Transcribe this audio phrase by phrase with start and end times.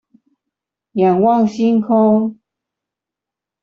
[0.93, 2.35] 仰望星空